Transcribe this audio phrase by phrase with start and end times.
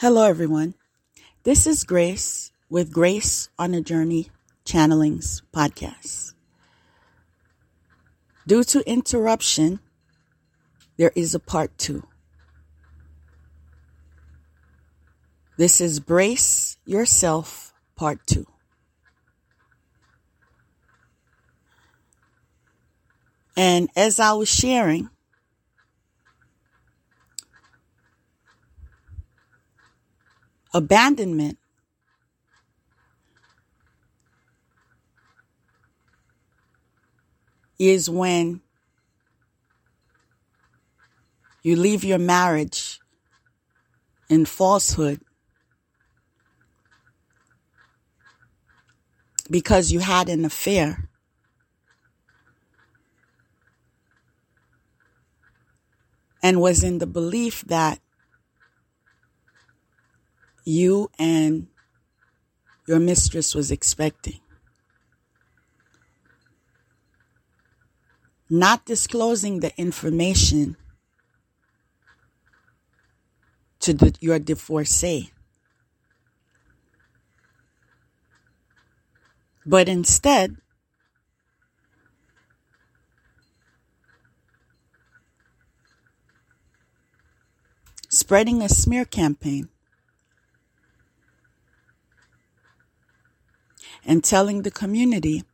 [0.00, 0.72] Hello, everyone.
[1.42, 4.30] This is Grace with Grace on a Journey
[4.64, 6.32] Channelings podcast.
[8.46, 9.78] Due to interruption,
[10.96, 12.02] there is a part two.
[15.58, 18.46] This is Brace Yourself Part Two.
[23.54, 25.10] And as I was sharing,
[30.72, 31.58] abandonment
[37.78, 38.60] is when
[41.62, 43.00] you leave your marriage
[44.28, 45.20] in falsehood
[49.50, 51.08] because you had an affair.
[56.42, 57.98] And was in the belief that
[60.64, 61.66] you and
[62.86, 64.40] your mistress was expecting.
[68.48, 70.76] Not disclosing the information
[73.80, 75.32] to the, your divorcee.
[79.64, 80.56] But instead,
[88.08, 89.68] spreading a smear campaign
[94.10, 95.44] and telling the community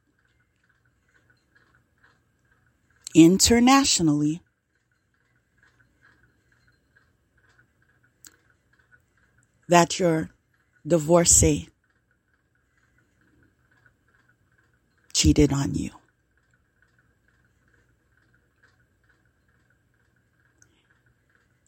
[3.14, 4.40] internationally
[9.68, 10.30] that your
[10.86, 11.68] divorcee
[15.12, 15.90] cheated on you.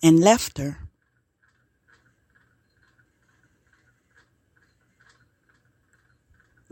[0.03, 0.88] And left her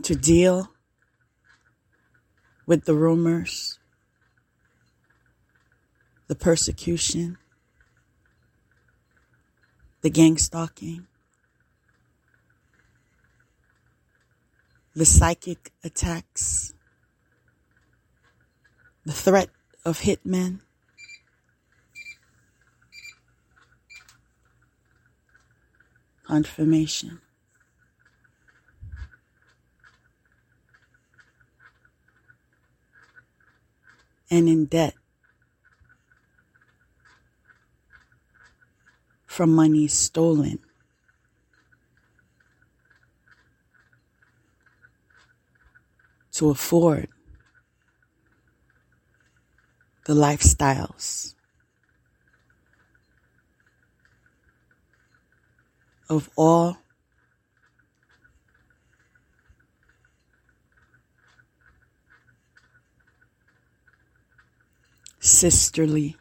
[0.03, 0.69] to deal
[2.65, 3.79] with the rumors,
[6.27, 7.37] the persecution,
[10.01, 11.07] the gang stalking,
[14.95, 16.73] the psychic attacks,
[19.05, 19.49] the threat
[19.85, 20.59] of hitmen.
[26.25, 27.21] Confirmation.
[34.29, 34.93] And in debt
[39.25, 40.59] from money stolen.
[46.33, 47.07] To afford
[50.05, 51.33] the lifestyles
[56.09, 56.77] of all
[65.27, 66.15] sisterly.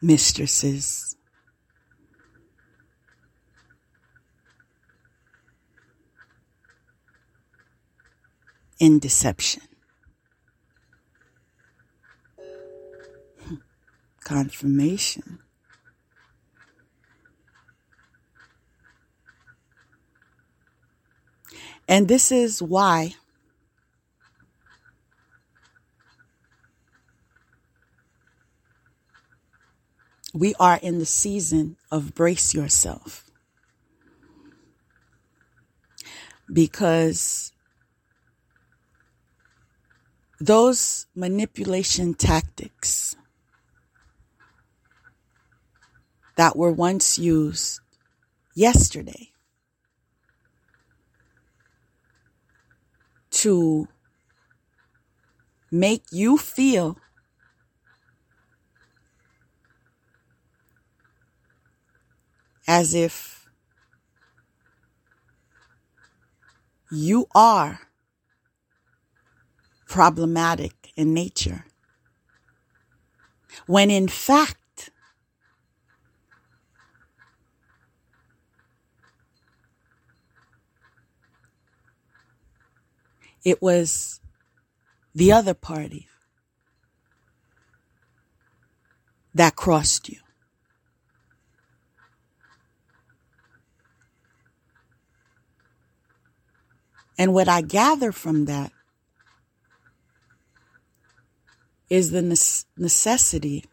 [0.00, 1.16] Mistresses.
[8.80, 9.62] In deception.
[14.24, 15.43] Confirmation.
[21.88, 23.14] And this is why
[30.32, 33.30] we are in the season of brace yourself.
[36.52, 37.52] Because
[40.40, 43.16] those manipulation tactics
[46.36, 47.80] that were once used
[48.54, 49.33] yesterday
[53.44, 53.86] to
[55.70, 56.96] make you feel
[62.66, 63.46] as if
[66.90, 67.80] you are
[69.86, 71.66] problematic in nature.
[73.66, 74.56] When in fact,
[83.44, 84.20] It was
[85.14, 86.08] the other party
[89.34, 90.18] that crossed you.
[97.18, 98.72] And what I gather from that
[101.88, 102.22] is the
[102.76, 103.64] necessity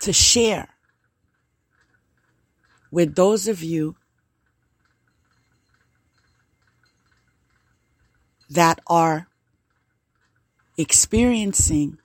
[0.00, 0.69] to share
[2.90, 3.96] with those of you
[8.48, 9.28] that are
[10.76, 11.98] experiencing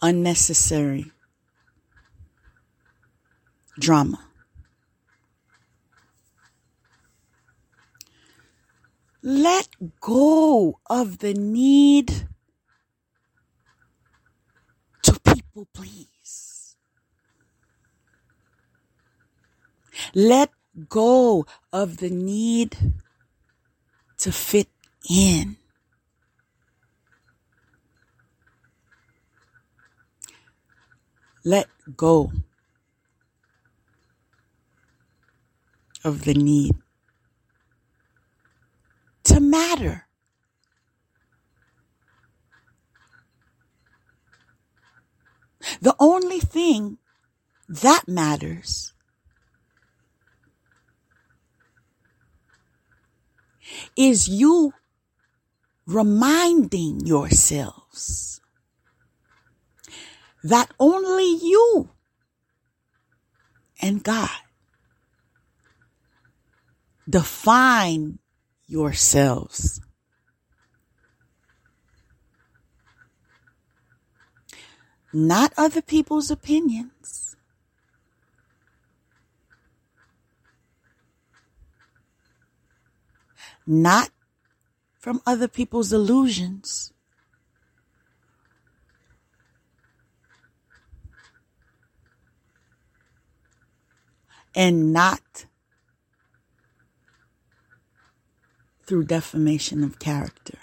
[0.00, 1.12] unnecessary
[3.78, 4.24] drama.
[9.22, 9.68] Let
[10.00, 12.26] go of the need
[15.02, 16.19] to people please.
[20.14, 20.50] Let
[20.88, 22.76] go of the need
[24.18, 24.68] to fit
[25.08, 25.56] in.
[31.44, 32.32] Let go
[36.04, 36.74] of the need
[39.24, 40.06] to matter.
[45.80, 46.98] The only thing
[47.68, 48.89] that matters
[53.96, 54.72] is you
[55.86, 58.40] reminding yourselves
[60.42, 61.90] that only you
[63.82, 64.30] and God
[67.08, 68.18] define
[68.66, 69.80] yourselves.
[75.12, 77.19] Not other people's opinions.
[83.72, 84.10] Not
[84.98, 86.92] from other people's illusions.
[94.56, 95.46] And not
[98.82, 100.58] through defamation of character.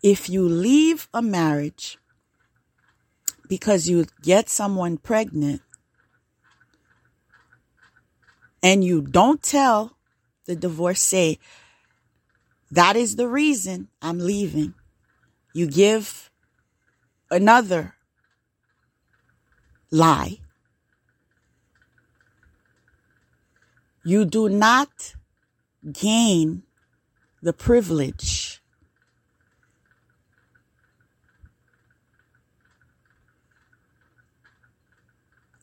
[0.00, 1.98] If you leave a marriage
[3.48, 5.62] because you get someone pregnant
[8.62, 9.96] and you don't tell
[10.46, 11.38] the divorcee
[12.70, 14.74] that is the reason I'm leaving,
[15.52, 16.30] you give
[17.30, 17.96] another
[19.90, 20.38] lie.
[24.04, 25.14] You do not
[25.92, 26.62] gain
[27.42, 28.62] the privilege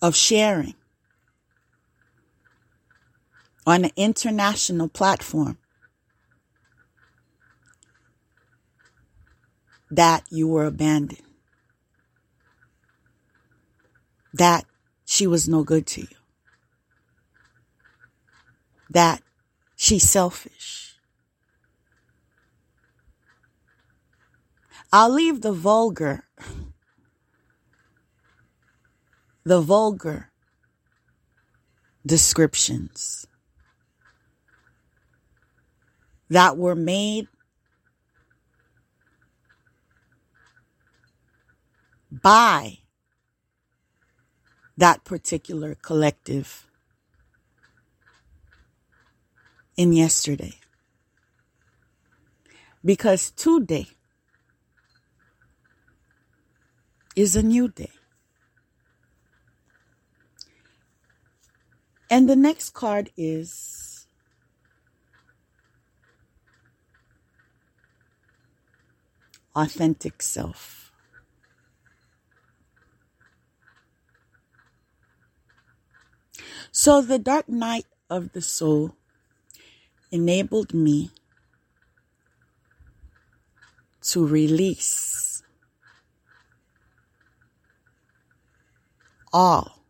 [0.02, 0.76] of sharing
[3.68, 5.60] on an international platform
[9.92, 11.22] that you were abandoned,
[14.34, 14.66] that
[15.06, 16.18] she was no good to you
[18.90, 19.22] that
[19.76, 20.98] she's selfish.
[24.92, 26.24] I'll leave the vulgar,
[29.44, 30.32] the vulgar
[32.06, 33.27] descriptions
[36.30, 37.28] that were made
[42.12, 42.80] by
[44.78, 46.68] that particular collective
[49.76, 50.54] in yesterday.
[52.84, 53.88] Because today
[57.16, 57.92] is a new day.
[62.10, 63.87] And the next card is
[69.58, 70.92] authentic self.
[76.72, 78.96] So the dark night of the soul
[80.12, 81.10] enabled me
[84.04, 85.42] to release
[89.34, 89.82] all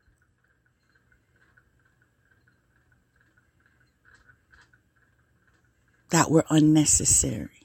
[6.09, 7.56] that were unnecessary.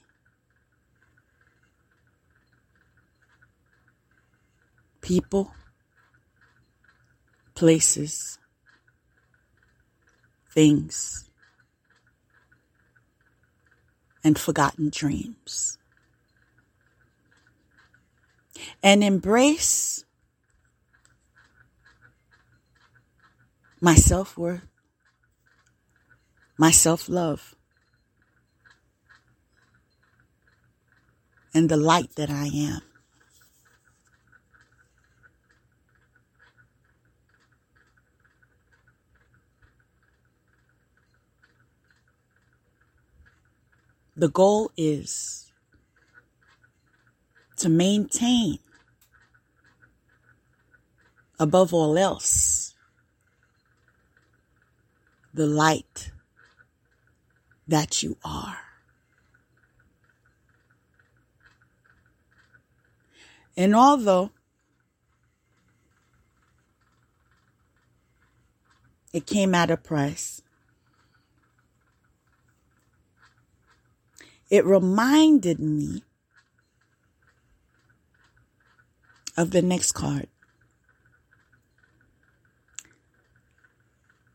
[5.03, 5.53] People,
[7.55, 8.39] places,
[10.51, 11.29] things
[14.25, 15.79] and forgotten dreams.
[18.83, 20.05] And embrace
[23.81, 24.67] my self worth,
[26.57, 27.55] my self love,
[31.55, 32.92] and the light that I am.
[44.23, 45.51] The goal is
[47.57, 48.61] to maintain,
[51.41, 52.77] above all else,
[55.35, 56.13] the light
[57.67, 58.59] that you are.
[63.57, 64.31] And although
[69.13, 70.42] it came at a price,
[74.53, 76.05] it reminded me
[79.35, 80.29] of the next card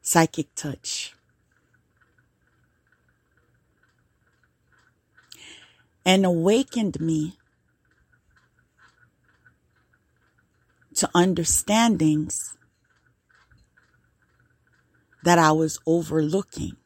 [0.01, 1.13] Psychic Touch.
[6.03, 7.37] And awakened me
[10.95, 12.57] to understandings
[15.23, 16.77] that I was overlooking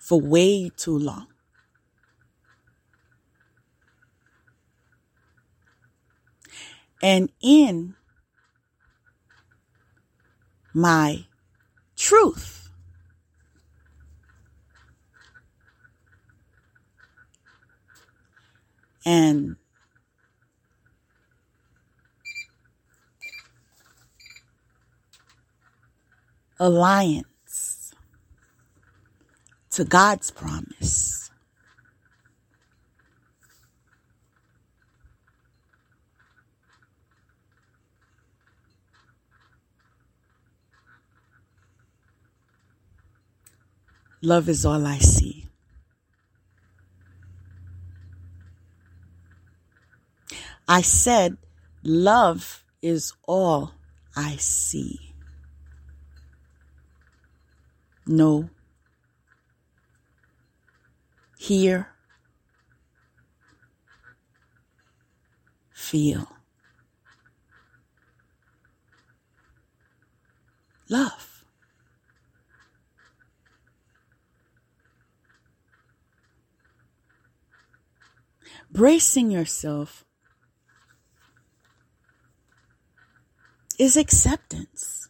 [0.00, 1.33] for way too long.
[7.04, 7.96] And in
[10.72, 11.26] my
[11.96, 12.70] truth,
[19.04, 19.56] and
[26.58, 27.92] alliance
[29.72, 31.23] to God's promise.
[44.24, 45.46] Love is all I see.
[50.66, 51.36] I said,
[51.82, 53.72] love is all
[54.16, 55.12] I see.
[58.06, 58.48] No.
[61.36, 61.88] hear,
[65.70, 66.26] feel.
[70.88, 71.33] Love.
[78.74, 80.04] Bracing yourself
[83.78, 85.08] is acceptance.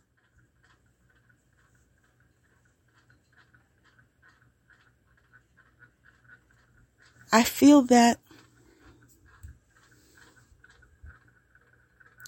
[7.32, 8.18] I feel that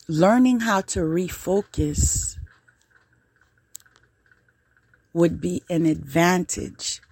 [0.08, 2.38] learning how to refocus
[5.12, 7.02] would be an advantage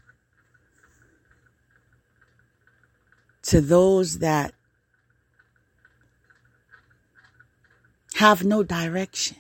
[3.45, 4.55] to those that
[8.15, 9.37] have no direction.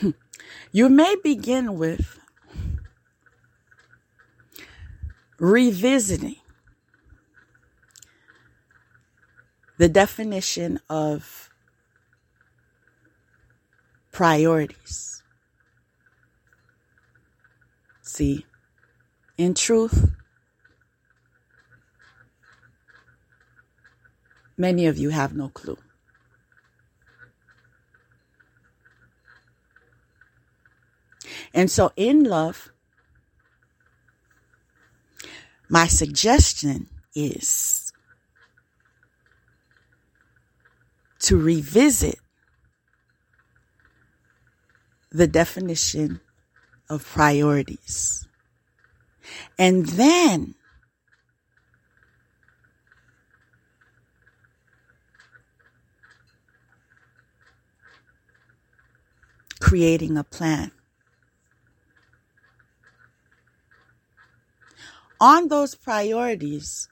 [0.00, 0.10] Hmm.
[0.72, 2.18] You may begin with
[5.38, 6.36] revisiting
[9.76, 11.50] the definition of
[14.14, 15.24] priorities.
[18.00, 18.46] See,
[19.36, 20.08] in truth,
[24.56, 25.78] many of you have no clue.
[31.52, 32.70] And so, in love,
[35.68, 37.92] my suggestion is
[41.20, 42.20] to revisit
[45.14, 46.20] the definition
[46.90, 48.28] of priorities.
[49.58, 50.54] And then
[59.60, 60.70] creating a plan.
[65.24, 66.88] on those priorities,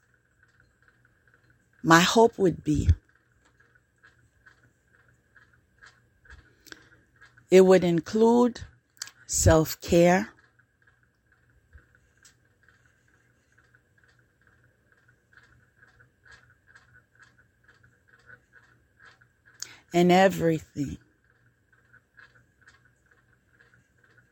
[1.83, 2.89] my hope would be
[7.53, 8.63] it would include
[9.27, 10.31] self care.
[19.93, 20.97] And everything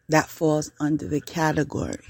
[0.09, 2.07] that falls under the category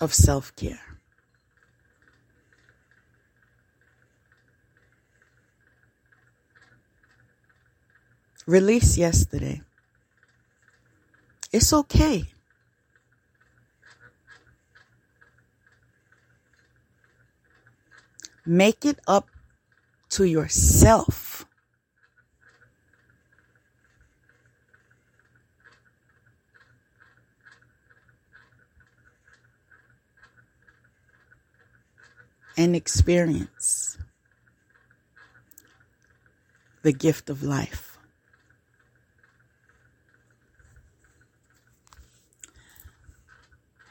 [0.00, 0.89] of self care.
[8.50, 9.62] Release yesterday.
[11.52, 12.24] It's okay.
[18.44, 19.28] Make it up
[20.16, 21.46] to yourself.
[32.56, 33.96] And experience
[36.82, 37.89] the gift of life.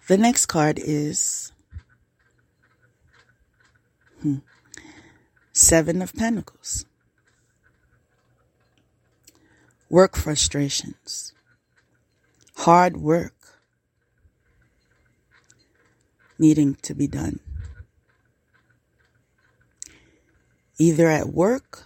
[0.09, 1.51] The next card is
[4.23, 4.37] hmm,
[5.53, 6.83] Seven of Pentacles.
[9.87, 11.33] Work frustrations.
[12.55, 13.61] Hard work
[16.39, 17.39] needing to be done.
[20.79, 21.83] Either at work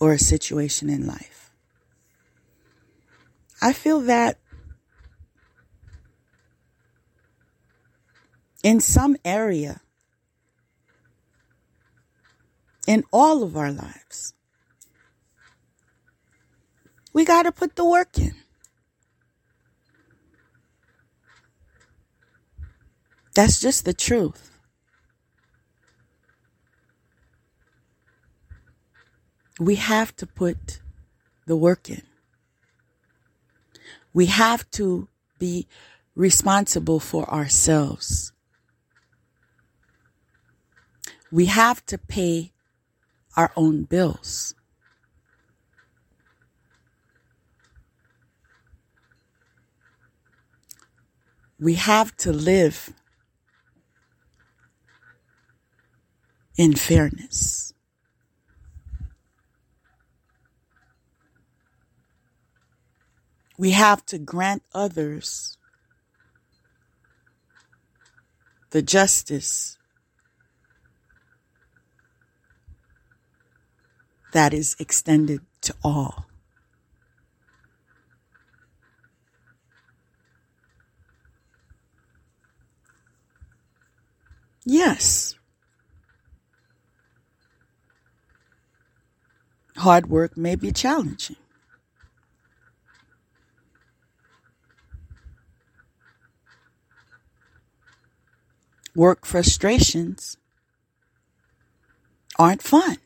[0.00, 1.50] or a situation in life.
[3.60, 4.39] I feel that
[8.62, 9.80] in some area
[12.86, 14.34] in all of our lives.
[17.12, 18.34] We got to put the work in.
[23.34, 24.50] That's just the truth.
[29.58, 30.80] We have to put
[31.46, 32.02] the work in.
[34.12, 35.68] We have to be
[36.14, 38.32] responsible for ourselves.
[41.32, 42.52] We have to pay
[43.36, 44.54] our own bills.
[51.58, 52.92] We have to live
[56.56, 57.74] in fairness.
[63.56, 65.58] We have to grant others
[68.70, 69.76] the justice
[74.32, 76.26] that is extended to all.
[84.64, 85.34] Yes.
[89.76, 91.36] Hard work may be challenging.
[98.94, 100.36] Work frustrations
[102.38, 102.98] aren't fun.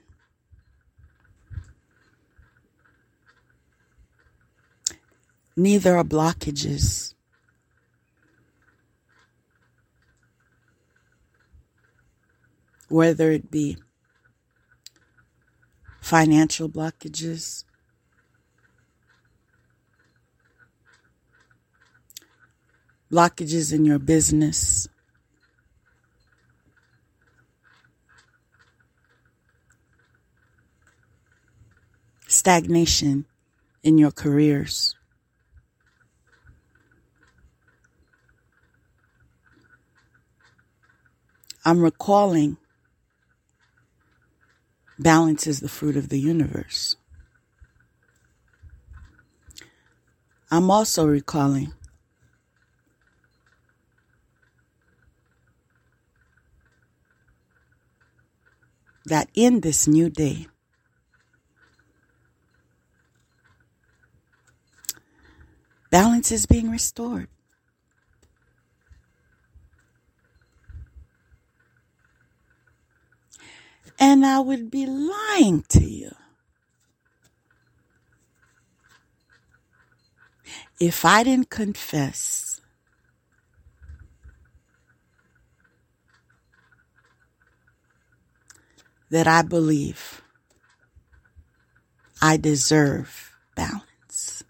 [5.57, 7.15] Neither are blockages.
[12.89, 13.77] Whether it be
[16.01, 17.65] financial blockages,
[23.11, 24.89] blockages in your business,
[32.27, 33.25] stagnation
[33.83, 34.95] in your careers.
[41.65, 42.59] I'm recalling
[44.99, 46.97] balance is the fruit of the universe.
[50.51, 51.73] I'm also recalling
[59.07, 60.47] that in this new day,
[65.91, 67.29] balance is being restored.
[73.99, 76.11] And I would be lying to you
[80.81, 82.61] if I didn't confess
[89.09, 90.21] that I believe
[92.21, 94.43] I deserve balance.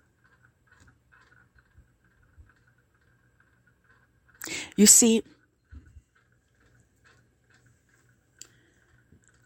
[4.77, 5.23] You see,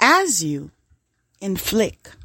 [0.00, 0.70] as you
[1.40, 2.16] inflict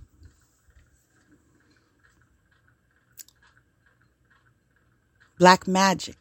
[5.39, 6.17] black magic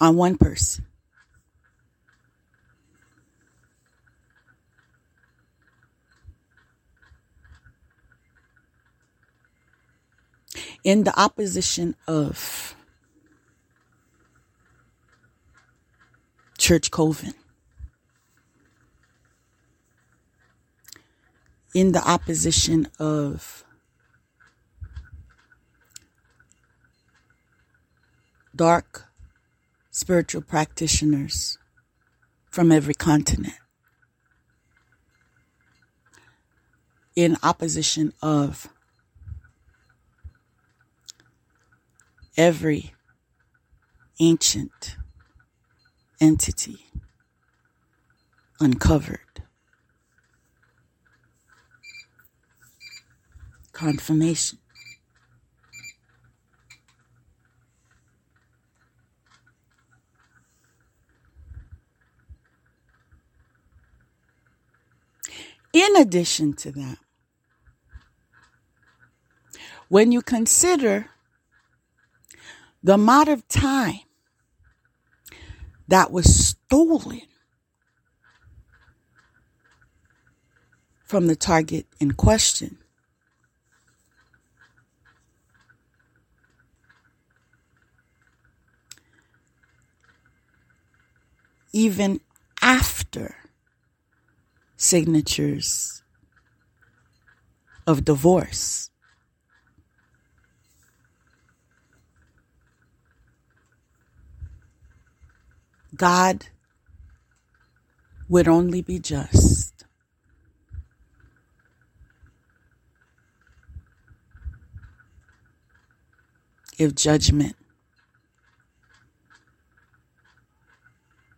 [0.00, 0.84] on one person.
[10.84, 12.74] In the opposition of
[16.62, 17.34] Church Coven.
[21.74, 23.64] In the opposition of
[28.54, 29.06] dark
[29.90, 31.58] spiritual practitioners
[32.48, 33.56] from every continent
[37.16, 38.68] in opposition of
[42.36, 42.94] every
[44.20, 44.94] ancient
[46.22, 46.86] entity
[48.60, 49.18] uncovered.
[53.72, 54.58] Confirmation.
[65.72, 66.98] In addition to that,
[69.88, 71.08] when you consider
[72.80, 74.00] the amount of time
[75.92, 77.20] that was stolen
[81.04, 82.78] from the target in question,
[91.74, 92.20] even
[92.62, 93.34] after
[94.78, 96.02] signatures
[97.86, 98.91] of divorce.
[105.94, 106.46] God
[108.28, 109.84] would only be just
[116.78, 117.56] if judgment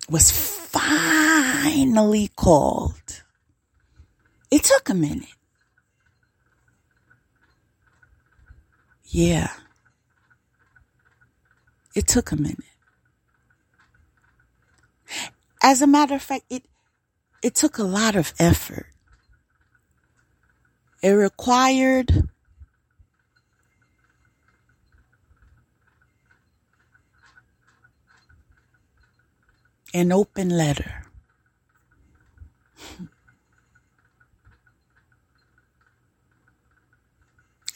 [0.08, 3.22] was finally called.
[4.50, 5.28] It took a minute.
[9.04, 9.50] Yeah.
[11.94, 12.73] It took a minute.
[15.64, 16.64] As a matter of fact, it
[17.42, 18.86] it took a lot of effort.
[21.02, 22.28] It required
[29.94, 31.00] an open letter.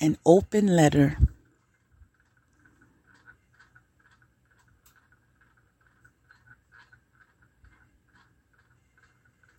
[0.01, 1.19] an open letter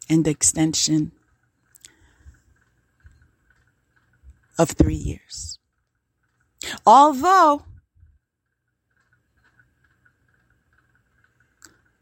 [0.09, 1.11] and extension
[4.57, 5.59] of three years.
[6.85, 7.63] Although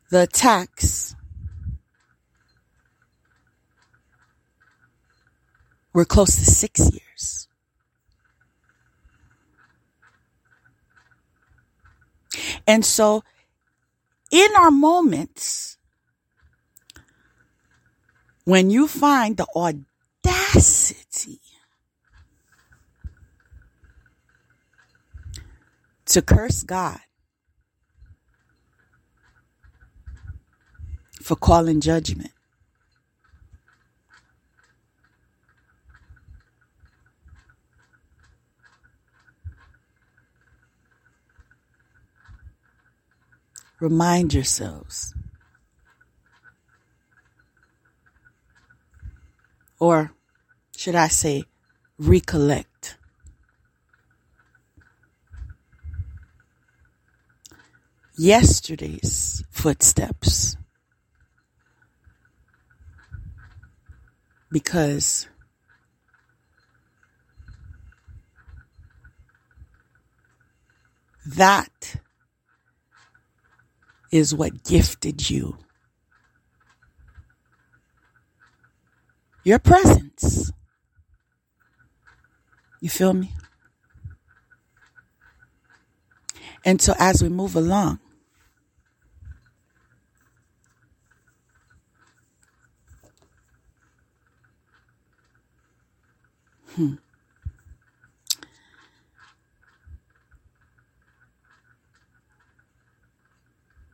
[0.10, 1.16] the attacks
[5.94, 7.48] were close to six years.
[12.66, 13.24] And so,
[14.32, 15.77] in our moments,
[18.48, 21.42] when you find the audacity
[26.06, 27.00] to curse God
[31.22, 32.32] for calling judgment,
[43.82, 45.14] remind yourselves.
[49.80, 50.12] Or
[50.76, 51.44] should I say,
[51.98, 52.98] recollect.
[58.18, 60.58] Yesterday's footsteps.
[64.52, 65.28] Because
[71.26, 71.98] that
[74.12, 75.58] is what gifted you.
[79.48, 80.52] Your presence.
[82.82, 83.32] You feel me?
[86.66, 88.00] And so as we move along,
[96.76, 96.96] hmm.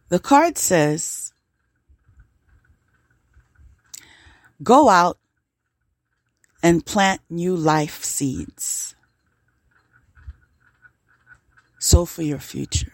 [0.10, 1.32] The card says,
[4.64, 5.20] go out
[6.64, 8.96] and plant new life seeds.
[11.78, 12.94] So for your future.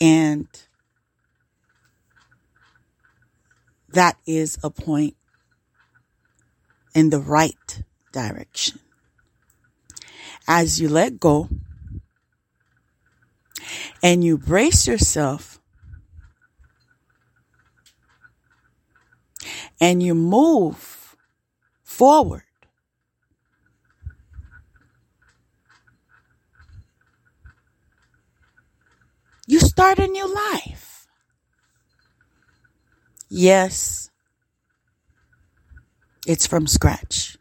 [0.00, 0.46] And
[3.92, 5.16] that is a point
[6.94, 8.78] in the right direction.
[10.46, 11.48] As you let go,
[14.02, 15.59] and you brace yourself
[19.80, 21.16] and you move
[21.82, 22.42] forward,
[29.50, 31.08] You start a new life.
[33.28, 34.10] Yes,
[36.26, 37.36] it's from scratch.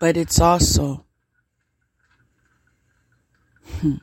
[0.00, 1.04] But it's also
[3.80, 3.96] hmm,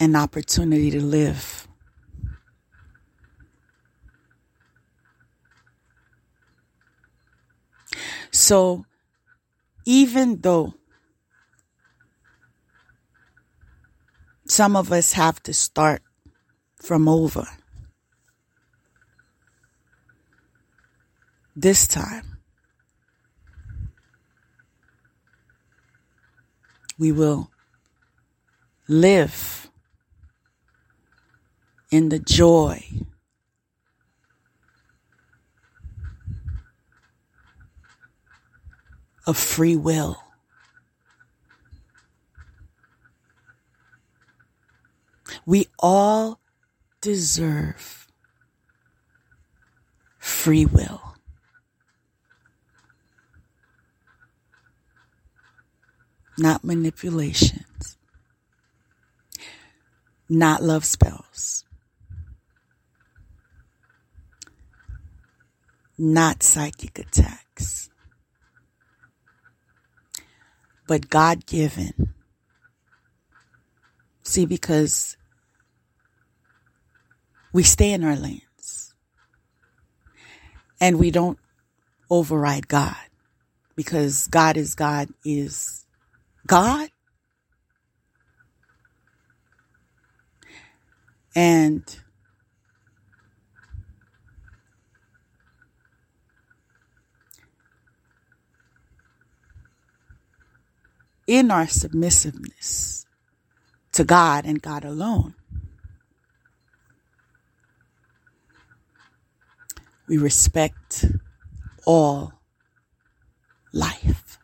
[0.00, 1.68] an opportunity to live.
[8.32, 8.86] So
[9.84, 10.72] even though
[14.46, 16.02] some of us have to start
[16.76, 17.46] from over,
[21.54, 22.38] this time
[26.98, 27.50] we will
[28.88, 29.69] live
[31.90, 32.84] in the joy
[39.26, 40.16] of free will.
[45.46, 46.40] We all
[47.00, 48.06] deserve
[50.18, 51.00] free will.
[56.38, 57.98] Not manipulations.
[60.28, 61.64] Not love spells.
[66.00, 67.90] Not psychic attacks
[70.90, 72.14] but God given.
[74.24, 75.16] See, because
[77.52, 78.92] we stay in our lanes
[80.80, 81.38] and we don't
[82.10, 82.96] override God
[83.76, 85.86] because God is God is
[86.44, 86.90] God.
[91.36, 91.99] And
[101.30, 103.06] in our submissiveness
[103.92, 105.34] to God and God alone.
[110.08, 111.04] We respect
[111.86, 112.32] all
[113.72, 114.40] life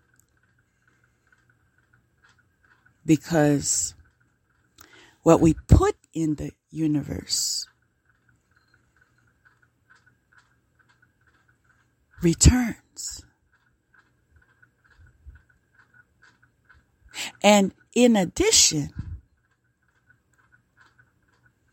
[3.05, 3.97] because
[5.25, 7.67] what we put in the universe
[12.23, 13.25] returns.
[17.43, 18.91] And in addition,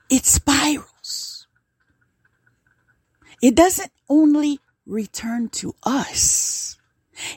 [0.10, 1.48] it spirals.
[3.42, 6.78] It doesn't only return to us.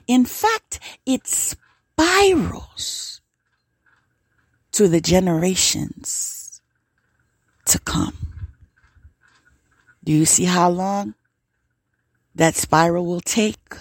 [0.06, 3.20] In fact, it spirals
[4.72, 6.60] to the generations
[7.66, 8.16] to come.
[10.04, 11.14] Do you see how long
[12.34, 13.74] that spiral will take?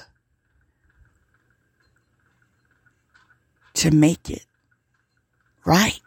[3.76, 4.46] To make it
[5.66, 6.02] right.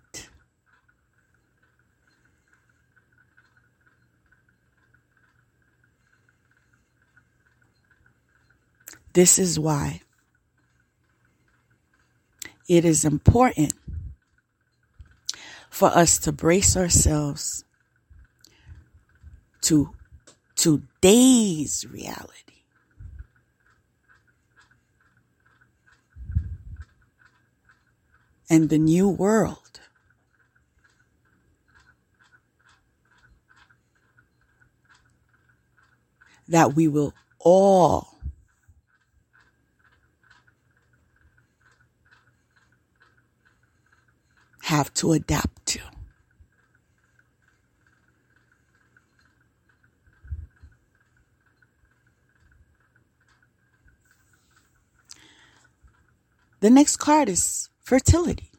[9.13, 10.01] This is why
[12.69, 13.73] it is important
[15.71, 17.65] for us to brace ourselves
[19.63, 19.91] to
[20.55, 22.58] today's reality.
[28.51, 29.81] And the new world.
[36.49, 38.19] That we will all
[44.63, 45.81] have to adapt to.
[56.61, 58.51] The next card is fertility.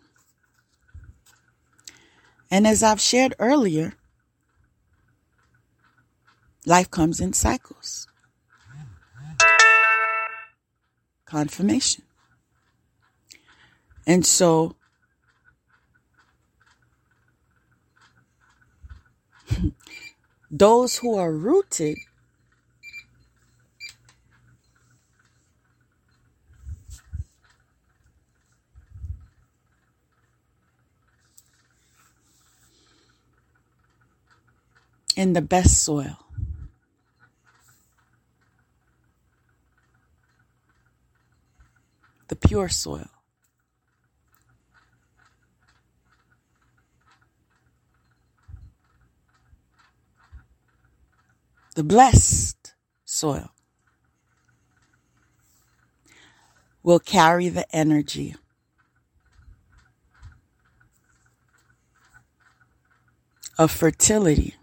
[2.49, 3.93] And as I've shared earlier,
[6.65, 8.07] life comes in cycles.
[11.25, 12.05] Confirmation.
[14.07, 14.75] And so,
[20.49, 21.99] those who are rooted
[35.19, 36.17] in the best soil.
[42.29, 43.09] The pure soil.
[51.75, 53.49] The blessed soil.
[56.81, 58.35] will carry the energy
[63.57, 64.55] of fertility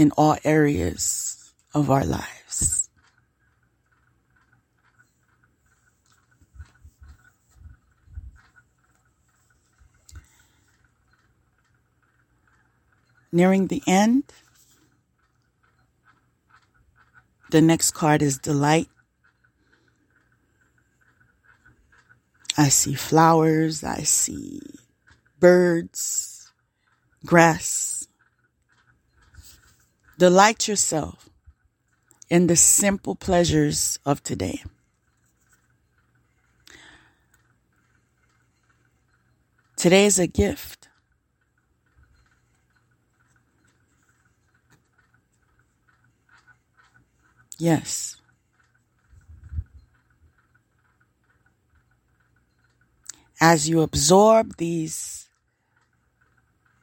[0.00, 2.88] in all areas of our lives.
[13.30, 14.24] Nearing the end,
[17.50, 18.88] the next card is Delight.
[22.56, 24.62] I see flowers, I see
[25.38, 26.50] birds,
[27.26, 27.89] grass.
[30.20, 31.30] Delight yourself
[32.28, 34.62] in the simple pleasures of today.
[39.78, 40.90] Today is a gift.
[47.56, 48.16] Yes.
[53.40, 55.30] As you absorb these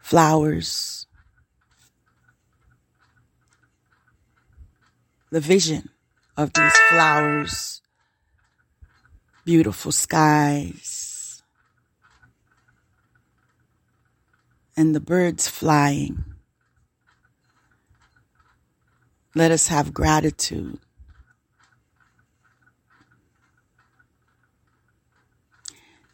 [0.01, 1.06] flowers,
[5.29, 5.89] the vision
[6.37, 7.81] of these flowers,
[9.43, 11.41] beautiful skies,
[14.77, 16.23] and the birds flying.
[19.35, 20.79] Let us have gratitude.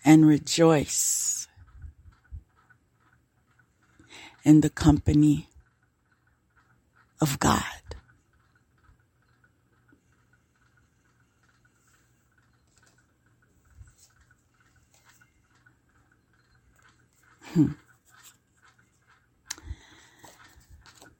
[0.05, 1.47] And rejoice
[4.43, 5.47] in the company
[7.21, 7.63] of God.
[17.53, 17.73] Hmm.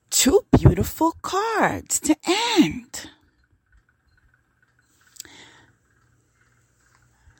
[0.09, 3.09] two beautiful cards to end.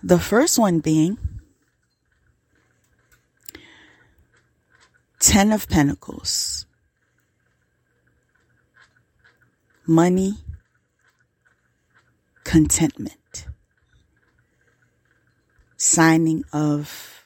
[0.04, 1.18] The first one being
[5.20, 6.66] Ten of Pentacles,
[9.88, 10.34] money,
[12.44, 13.48] contentment,
[15.78, 17.26] signing of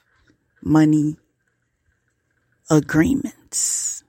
[0.62, 1.16] money
[2.70, 4.02] agreements.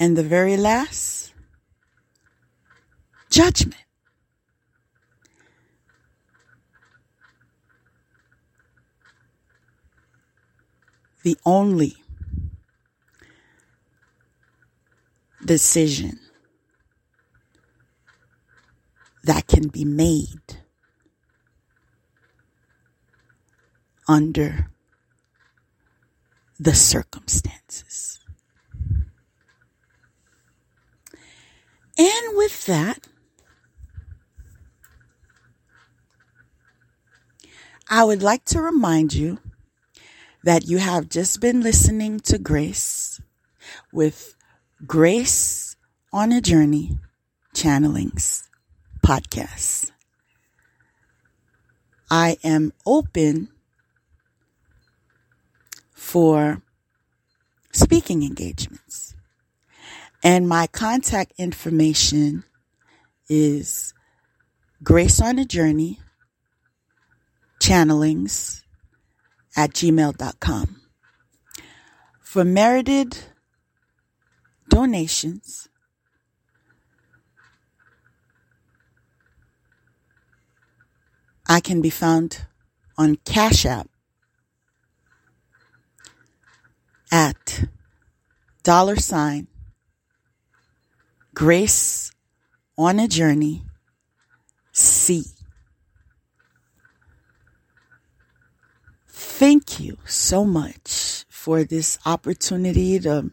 [0.00, 1.32] And the very last,
[3.30, 3.74] judgment.
[11.24, 11.96] The only
[15.44, 16.18] decision
[19.24, 20.62] that can be made
[24.08, 24.70] under
[26.58, 28.18] the circumstances.
[31.98, 33.06] And with that,
[37.90, 39.38] I would like to remind you
[40.44, 43.20] that you have just been listening to Grace
[43.92, 44.34] with
[44.86, 45.76] Grace
[46.12, 46.98] on a Journey
[47.54, 48.48] Channelings
[49.04, 49.90] podcast.
[52.10, 53.48] I am open
[56.08, 56.62] for
[57.70, 59.14] speaking engagements.
[60.24, 62.44] And my contact information
[63.28, 63.92] is
[64.82, 66.00] Grace on a Journey
[67.60, 68.62] channelings
[69.54, 70.80] at gmail.com.
[72.22, 73.18] For merited
[74.70, 75.68] donations,
[81.46, 82.46] I can be found
[82.96, 83.88] on Cash App
[87.10, 87.64] at
[88.68, 89.48] dollar sign
[91.34, 92.12] Grace
[92.76, 93.62] on a Journey
[94.72, 95.24] C.
[99.08, 103.30] Thank you so much for this opportunity to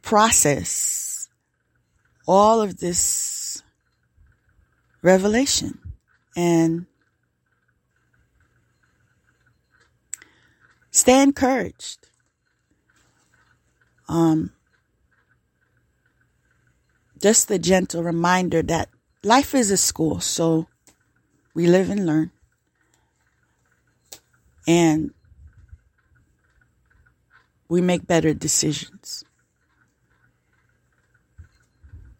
[0.00, 1.28] process
[2.26, 3.62] all of this
[5.02, 5.78] revelation
[6.34, 6.86] and
[10.90, 12.03] stay encouraged.
[14.08, 14.52] Um,
[17.20, 18.88] just a gentle reminder that
[19.22, 20.66] life is a school, so
[21.54, 22.30] we live and learn.
[24.66, 25.12] And
[27.68, 29.24] we make better decisions.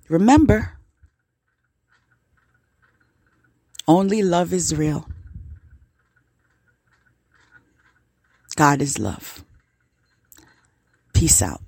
[0.09, 0.79] Remember,
[3.87, 5.09] only love is real.
[8.57, 9.45] God is love.
[11.13, 11.64] Peace out.